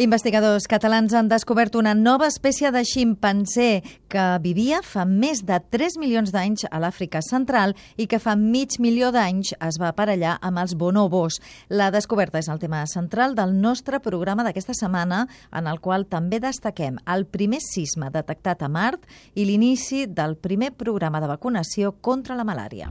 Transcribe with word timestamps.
Investigadors 0.00 0.64
catalans 0.64 1.12
han 1.12 1.26
descobert 1.28 1.74
una 1.76 1.90
nova 1.92 2.24
espècie 2.30 2.70
de 2.72 2.80
ximpanzé 2.88 3.82
que 4.08 4.22
vivia 4.40 4.78
fa 4.80 5.04
més 5.04 5.42
de 5.44 5.58
3 5.60 5.98
milions 6.00 6.32
d'anys 6.32 6.64
a 6.70 6.80
l'Àfrica 6.80 7.20
central 7.20 7.74
i 8.00 8.06
que 8.08 8.16
fa 8.16 8.32
mig 8.32 8.78
milió 8.80 9.10
d'anys 9.12 9.52
es 9.58 9.76
va 9.76 9.90
aparellar 9.92 10.38
amb 10.40 10.62
els 10.64 10.72
bonobos. 10.72 11.36
La 11.68 11.90
descoberta 11.92 12.40
és 12.40 12.48
el 12.48 12.64
tema 12.64 12.80
central 12.88 13.36
del 13.36 13.52
nostre 13.60 14.00
programa 14.00 14.40
d'aquesta 14.48 14.72
setmana, 14.72 15.26
en 15.52 15.68
el 15.68 15.84
qual 15.84 16.08
també 16.08 16.40
destaquem 16.40 16.96
el 17.04 17.28
primer 17.28 17.60
sisme 17.60 18.08
detectat 18.08 18.64
a 18.64 18.72
Mart 18.72 19.04
i 19.34 19.44
l'inici 19.44 20.06
del 20.08 20.40
primer 20.40 20.72
programa 20.72 21.20
de 21.20 21.28
vacunació 21.28 21.92
contra 22.00 22.40
la 22.40 22.48
malària. 22.48 22.88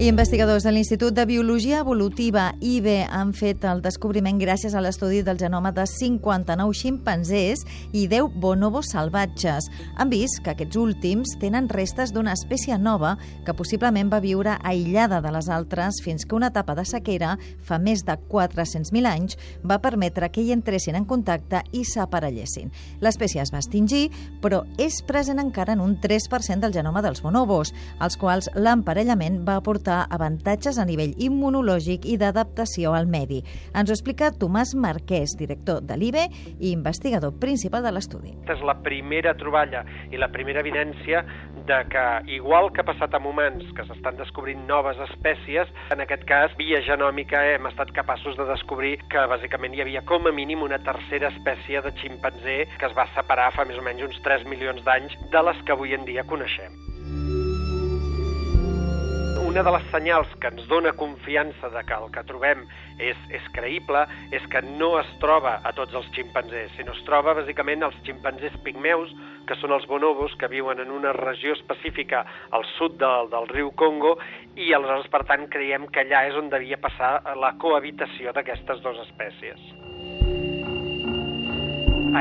Investigadors 0.00 0.64
de 0.64 0.70
l'Institut 0.72 1.12
de 1.12 1.26
Biologia 1.26 1.82
Evolutiva, 1.82 2.54
IBE, 2.64 3.02
han 3.04 3.34
fet 3.36 3.66
el 3.68 3.82
descobriment 3.84 4.38
gràcies 4.40 4.72
a 4.72 4.80
l'estudi 4.80 5.18
del 5.20 5.36
genoma 5.36 5.74
de 5.76 5.82
59 5.84 6.72
ximpanzés 6.72 7.66
i 7.92 8.06
10 8.08 8.38
bonobos 8.40 8.94
salvatges. 8.94 9.68
Han 10.00 10.08
vist 10.08 10.40
que 10.40 10.54
aquests 10.54 10.78
últims 10.80 11.34
tenen 11.42 11.68
restes 11.68 12.14
d'una 12.16 12.32
espècie 12.32 12.78
nova 12.80 13.18
que 13.44 13.52
possiblement 13.52 14.08
va 14.08 14.22
viure 14.24 14.54
aïllada 14.64 15.18
de 15.20 15.34
les 15.34 15.50
altres 15.52 16.00
fins 16.00 16.24
que 16.24 16.38
una 16.38 16.48
etapa 16.48 16.78
de 16.80 16.86
sequera, 16.88 17.34
fa 17.60 17.76
més 17.76 18.00
de 18.08 18.16
400.000 18.32 19.04
anys, 19.04 19.36
va 19.60 19.82
permetre 19.84 20.32
que 20.32 20.40
hi 20.40 20.56
entressin 20.56 20.96
en 20.96 21.04
contacte 21.04 21.60
i 21.76 21.84
s'aparellessin. 21.84 22.72
L'espècie 23.04 23.44
es 23.44 23.52
va 23.52 23.60
extingir, 23.60 24.08
però 24.40 24.64
és 24.80 25.02
present 25.04 25.44
encara 25.44 25.76
en 25.76 25.84
un 25.84 25.98
3% 26.00 26.64
del 26.64 26.72
genoma 26.72 27.04
dels 27.04 27.20
bonobos, 27.20 27.76
als 28.00 28.16
quals 28.16 28.48
l'emparellament 28.56 29.42
va 29.44 29.60
aportar 29.60 29.89
aportar 29.90 30.06
avantatges 30.10 30.78
a 30.78 30.84
nivell 30.86 31.14
immunològic 31.18 32.06
i 32.06 32.16
d'adaptació 32.20 32.94
al 32.94 33.08
medi. 33.10 33.40
Ens 33.74 33.90
ho 33.90 33.94
explica 33.94 34.30
Tomàs 34.30 34.74
Marquès, 34.78 35.34
director 35.38 35.82
de 35.82 35.96
l'IBE 35.98 36.26
i 36.60 36.70
investigador 36.70 37.34
principal 37.40 37.82
de 37.82 37.92
l'estudi. 37.92 38.34
És 38.48 38.62
la 38.62 38.76
primera 38.84 39.34
troballa 39.34 39.84
i 40.10 40.20
la 40.20 40.30
primera 40.30 40.60
evidència 40.60 41.24
de 41.66 41.80
que, 41.90 42.06
igual 42.36 42.70
que 42.72 42.82
ha 42.82 42.86
passat 42.86 43.14
amb 43.14 43.30
humans, 43.30 43.64
que 43.76 43.86
s'estan 43.88 44.18
descobrint 44.20 44.62
noves 44.68 44.98
espècies, 45.08 45.70
en 45.90 46.02
aquest 46.04 46.24
cas, 46.28 46.54
via 46.58 46.82
genòmica, 46.86 47.42
hem 47.54 47.66
estat 47.70 47.92
capaços 47.96 48.38
de 48.38 48.46
descobrir 48.48 48.96
que, 49.10 49.26
bàsicament, 49.30 49.74
hi 49.74 49.84
havia 49.84 50.04
com 50.06 50.26
a 50.26 50.34
mínim 50.34 50.62
una 50.66 50.80
tercera 50.86 51.32
espècie 51.34 51.82
de 51.82 51.94
ximpanzé 52.02 52.62
que 52.78 52.86
es 52.86 52.96
va 52.96 53.08
separar 53.16 53.50
fa 53.56 53.66
més 53.66 53.78
o 53.78 53.86
menys 53.86 54.06
uns 54.06 54.22
3 54.26 54.46
milions 54.50 54.84
d'anys 54.86 55.18
de 55.34 55.46
les 55.50 55.66
que 55.66 55.76
avui 55.76 55.96
en 55.96 56.06
dia 56.08 56.26
coneixem 56.28 56.78
una 59.50 59.64
de 59.66 59.70
les 59.74 59.86
senyals 59.90 60.30
que 60.38 60.46
ens 60.46 60.62
dona 60.70 60.92
confiança 60.94 61.68
de 61.72 61.80
que 61.82 61.96
el 61.96 62.04
que 62.14 62.22
trobem 62.28 62.60
és, 63.02 63.18
és 63.34 63.48
creïble 63.56 64.04
és 64.36 64.44
que 64.52 64.60
no 64.78 64.92
es 65.00 65.10
troba 65.18 65.56
a 65.66 65.72
tots 65.74 65.96
els 65.98 66.06
ximpanzés, 66.14 66.70
sinó 66.76 66.94
es 66.94 67.00
troba 67.08 67.34
bàsicament 67.34 67.82
als 67.82 67.96
ximpanzés 68.06 68.54
pigmeus, 68.62 69.10
que 69.48 69.58
són 69.58 69.74
els 69.74 69.88
bonobos, 69.90 70.36
que 70.38 70.46
viuen 70.52 70.78
en 70.78 70.94
una 70.94 71.10
regió 71.18 71.56
específica 71.58 72.22
al 72.54 72.62
sud 72.76 72.94
del, 73.02 73.26
del 73.34 73.50
riu 73.50 73.74
Congo, 73.74 74.14
i 74.54 74.70
aleshores, 74.70 75.10
per 75.10 75.24
tant, 75.26 75.48
creiem 75.50 75.90
que 75.90 76.04
allà 76.04 76.28
és 76.30 76.38
on 76.38 76.52
devia 76.52 76.78
passar 76.78 77.16
la 77.42 77.56
cohabitació 77.58 78.30
d'aquestes 78.36 78.86
dues 78.86 79.02
espècies. 79.08 79.58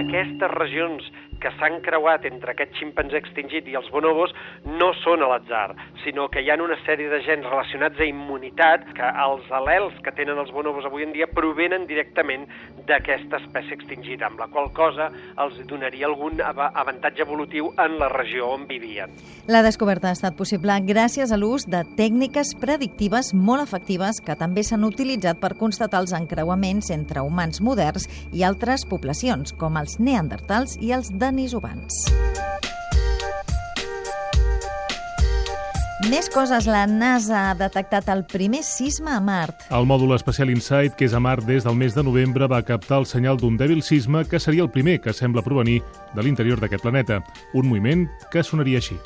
Aquestes 0.00 0.50
regions 0.56 1.04
que 1.42 1.52
s'han 1.58 1.80
creuat 1.84 2.26
entre 2.28 2.52
aquest 2.54 2.74
ximpanzé 2.78 3.20
extingit 3.22 3.68
i 3.68 3.76
els 3.78 3.88
bonobos 3.94 4.34
no 4.66 4.90
són 5.02 5.22
a 5.22 5.30
l'atzar, 5.32 5.74
sinó 6.04 6.28
que 6.32 6.42
hi 6.42 6.50
ha 6.50 6.58
una 6.62 6.78
sèrie 6.84 7.08
de 7.10 7.20
gens 7.26 7.46
relacionats 7.46 8.00
a 8.00 8.08
immunitat 8.08 8.86
que 8.96 9.10
els 9.24 9.46
al·lels 9.54 9.96
que 10.04 10.12
tenen 10.16 10.38
els 10.42 10.52
bonobos 10.54 10.86
avui 10.88 11.06
en 11.06 11.14
dia 11.14 11.28
provenen 11.30 11.86
directament 11.86 12.46
d'aquesta 12.88 13.40
espècie 13.42 13.76
extingida, 13.78 14.26
amb 14.26 14.40
la 14.40 14.48
qual 14.52 14.72
cosa 14.76 15.10
els 15.38 15.58
donaria 15.70 16.08
algun 16.08 16.42
avantatge 16.42 17.22
evolutiu 17.22 17.70
en 17.78 17.98
la 18.00 18.08
regió 18.12 18.50
on 18.54 18.66
vivien. 18.68 19.12
La 19.46 19.62
descoberta 19.62 20.10
ha 20.10 20.16
estat 20.16 20.36
possible 20.36 20.74
gràcies 20.88 21.32
a 21.32 21.38
l'ús 21.40 21.66
de 21.70 21.84
tècniques 21.98 22.54
predictives 22.60 23.32
molt 23.34 23.64
efectives 23.64 24.20
que 24.24 24.36
també 24.38 24.64
s'han 24.64 24.86
utilitzat 24.88 25.40
per 25.40 25.54
constatar 25.60 26.02
els 26.02 26.14
encreuaments 26.16 26.90
entre 26.94 27.22
humans 27.24 27.62
moderns 27.64 28.08
i 28.32 28.44
altres 28.44 28.84
poblacions, 28.88 29.54
com 29.58 29.76
els 29.80 29.98
neandertals 30.00 30.76
i 30.82 30.92
els 30.96 31.10
de 31.12 31.27
denisovans. 31.28 32.08
Més 36.08 36.30
coses. 36.32 36.64
La 36.70 36.86
NASA 36.88 37.50
ha 37.50 37.54
detectat 37.58 38.08
el 38.08 38.22
primer 38.24 38.62
sisme 38.64 39.10
a 39.12 39.18
Mart. 39.20 39.66
El 39.74 39.84
mòdul 39.90 40.14
espacial 40.16 40.48
InSight, 40.48 40.96
que 40.96 41.04
és 41.08 41.12
a 41.12 41.20
Mart 41.20 41.44
des 41.44 41.66
del 41.66 41.76
mes 41.76 41.96
de 41.96 42.04
novembre, 42.06 42.48
va 42.48 42.62
captar 42.64 43.02
el 43.02 43.06
senyal 43.10 43.36
d'un 43.36 43.58
dèbil 43.60 43.82
sisme 43.84 44.24
que 44.24 44.40
seria 44.40 44.64
el 44.64 44.72
primer 44.72 45.00
que 45.04 45.12
sembla 45.12 45.44
provenir 45.44 45.82
de 46.14 46.24
l'interior 46.24 46.62
d'aquest 46.62 46.86
planeta. 46.86 47.20
Un 47.52 47.68
moviment 47.68 48.06
que 48.32 48.46
sonaria 48.46 48.80
així. 48.80 48.96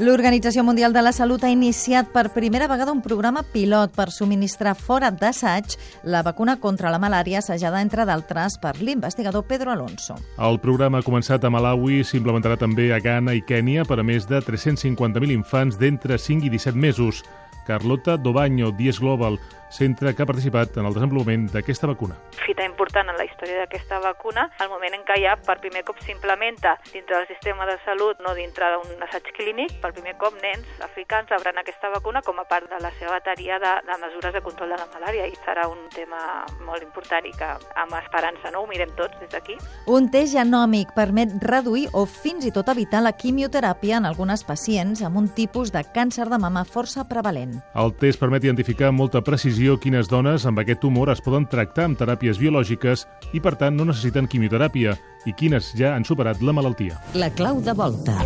L'Organització 0.00 0.62
Mundial 0.64 0.94
de 0.94 1.02
la 1.04 1.10
Salut 1.12 1.42
ha 1.44 1.50
iniciat 1.52 2.08
per 2.14 2.30
primera 2.32 2.64
vegada 2.64 2.94
un 2.94 3.02
programa 3.04 3.42
pilot 3.44 3.92
per 3.92 4.06
subministrar 4.08 4.72
fora 4.72 5.10
d'assaig 5.12 5.76
la 6.08 6.22
vacuna 6.24 6.54
contra 6.56 6.88
la 6.88 6.98
malària 6.98 7.42
assajada, 7.42 7.82
entre 7.84 8.06
d'altres, 8.08 8.56
per 8.56 8.78
l'investigador 8.80 9.44
Pedro 9.44 9.70
Alonso. 9.70 10.16
El 10.40 10.56
programa 10.64 11.02
ha 11.02 11.04
començat 11.04 11.44
a 11.44 11.52
Malawi, 11.52 12.00
s'implementarà 12.08 12.56
també 12.56 12.88
a 12.88 13.02
Ghana 13.04 13.36
i 13.36 13.44
Kènia 13.44 13.84
per 13.84 14.00
a 14.00 14.06
més 14.06 14.24
de 14.24 14.40
350.000 14.40 15.28
infants 15.36 15.76
d'entre 15.76 16.16
5 16.16 16.48
i 16.48 16.54
17 16.56 16.72
mesos. 16.78 17.20
Carlota 17.66 18.16
Dobaño, 18.16 18.72
Dies 18.72 18.98
Global, 18.98 19.36
centre 19.72 20.14
que 20.14 20.22
ha 20.22 20.28
participat 20.28 20.76
en 20.76 20.86
el 20.86 20.94
desenvolupament 20.94 21.48
d'aquesta 21.52 21.88
vacuna. 21.88 22.18
Fita 22.44 22.64
important 22.68 23.08
en 23.08 23.16
la 23.16 23.24
història 23.24 23.62
d'aquesta 23.62 23.98
vacuna, 24.04 24.48
el 24.60 24.68
moment 24.68 24.94
en 24.98 25.04
què 25.08 25.16
ja 25.22 25.34
per 25.40 25.58
primer 25.62 25.82
cop 25.88 25.98
s'implementa 26.04 26.76
dintre 26.92 27.16
del 27.16 27.28
sistema 27.30 27.66
de 27.66 27.78
salut, 27.86 28.20
no 28.20 28.34
dintre 28.36 28.68
d'un 28.74 29.06
assaig 29.06 29.32
clínic, 29.36 29.78
per 29.80 29.94
primer 29.96 30.14
cop 30.20 30.36
nens 30.42 30.84
africans 30.84 31.32
rebran 31.32 31.58
aquesta 31.62 31.90
vacuna 31.94 32.22
com 32.22 32.38
a 32.38 32.46
part 32.48 32.68
de 32.68 32.80
la 32.84 32.92
seva 32.98 33.16
bateria 33.16 33.58
de, 33.62 33.72
de 33.88 33.98
mesures 34.04 34.36
de 34.36 34.44
control 34.44 34.74
de 34.74 34.80
la 34.82 34.88
malària 34.92 35.26
i 35.30 35.36
serà 35.46 35.66
un 35.70 35.88
tema 35.94 36.20
molt 36.66 36.84
important 36.84 37.24
i 37.26 37.32
que 37.36 37.48
amb 37.80 37.96
esperança 38.02 38.52
no 38.52 38.62
ho 38.62 38.68
mirem 38.68 38.92
tots 38.98 39.16
des 39.22 39.32
d'aquí. 39.32 39.56
Un 39.88 40.10
test 40.12 40.36
genòmic 40.36 40.92
permet 40.96 41.32
reduir 41.48 41.88
o 41.96 42.04
fins 42.06 42.44
i 42.44 42.52
tot 42.52 42.68
evitar 42.72 43.02
la 43.02 43.14
quimioteràpia 43.16 44.02
en 44.02 44.08
algunes 44.10 44.44
pacients 44.44 45.02
amb 45.06 45.16
un 45.22 45.30
tipus 45.32 45.72
de 45.72 45.84
càncer 45.94 46.28
de 46.28 46.38
mama 46.38 46.66
força 46.68 47.06
prevalent. 47.08 47.58
El 47.74 47.96
test 47.96 48.20
permet 48.20 48.44
identificar 48.44 48.90
amb 48.90 49.00
molta 49.00 49.22
precisió 49.24 49.61
precisió 49.62 49.78
quines 49.78 50.08
dones 50.10 50.42
amb 50.44 50.58
aquest 50.58 50.80
tumor 50.82 51.10
es 51.12 51.20
poden 51.22 51.44
tractar 51.46 51.84
amb 51.86 51.98
teràpies 51.98 52.38
biològiques 52.40 53.04
i, 53.30 53.38
per 53.38 53.54
tant, 53.54 53.76
no 53.76 53.84
necessiten 53.86 54.26
quimioteràpia 54.26 54.96
i 55.24 55.34
quines 55.38 55.68
ja 55.78 55.92
han 55.94 56.02
superat 56.02 56.42
la 56.42 56.50
malaltia. 56.52 56.98
La 57.14 57.30
clau 57.30 57.60
de 57.62 57.70
volta. 57.72 58.16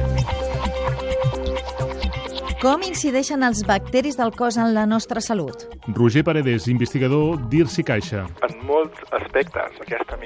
Com 2.62 2.80
incideixen 2.88 3.44
els 3.44 3.60
bacteris 3.68 4.16
del 4.16 4.32
cos 4.32 4.56
en 4.56 4.72
la 4.72 4.86
nostra 4.88 5.20
salut? 5.20 5.68
Roger 5.92 6.24
Paredes, 6.24 6.70
investigador 6.72 7.36
d'IRSI 7.52 7.84
Caixa. 7.84 8.24
En 8.48 8.56
molts 8.64 8.96
aspectes, 9.12 9.76
aquesta 9.84 10.16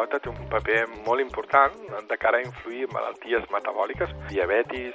microbiota 0.00 0.20
té 0.20 0.30
un 0.30 0.48
paper 0.48 0.86
molt 1.06 1.20
important 1.20 1.74
de 2.08 2.16
cara 2.16 2.38
a 2.38 2.44
influir 2.44 2.86
en 2.86 2.94
malalties 2.94 3.44
metabòliques, 3.52 4.10
diabetis 4.30 4.94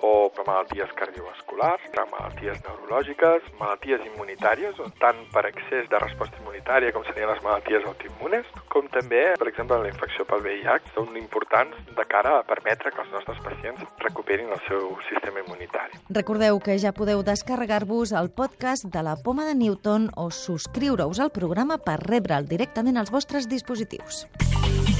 o 0.00 0.30
malalties 0.46 0.92
cardiovasculars, 0.96 1.82
malalties 2.12 2.60
neurològiques, 2.64 3.42
malalties 3.60 4.04
immunitàries, 4.06 4.76
tant 5.00 5.18
per 5.32 5.46
excés 5.48 5.88
de 5.88 6.00
resposta 6.00 6.36
immunitària 6.40 6.92
com 6.92 7.04
serien 7.04 7.30
les 7.32 7.42
malalties 7.44 7.86
autoimmunes, 7.88 8.46
com 8.72 8.88
també, 8.92 9.22
per 9.40 9.48
exemple, 9.48 9.78
la 9.82 9.92
infecció 9.92 10.26
pel 10.28 10.44
VIH, 10.44 10.92
són 10.94 11.16
importants 11.16 11.76
de 11.96 12.06
cara 12.08 12.36
a 12.38 12.44
permetre 12.48 12.92
que 12.92 13.02
els 13.04 13.12
nostres 13.12 13.40
pacients 13.44 13.82
recuperin 14.04 14.52
el 14.52 14.62
seu 14.68 14.96
sistema 15.08 15.42
immunitari. 15.44 16.00
Recordeu 16.10 16.60
que 16.60 16.78
ja 16.78 16.94
podeu 16.96 17.24
descarregar-vos 17.26 18.12
el 18.12 18.30
podcast 18.30 18.88
de 18.92 19.02
la 19.02 19.16
Poma 19.16 19.48
de 19.48 19.56
Newton 19.56 20.10
o 20.16 20.30
subscriure-us 20.30 21.20
al 21.20 21.32
programa 21.32 21.80
per 21.80 21.98
rebre'l 22.04 22.48
directament 22.48 23.00
als 23.00 23.12
vostres 23.12 23.48
dispositius. 23.48 24.26
Thank 24.52 24.88
you. 24.90 24.95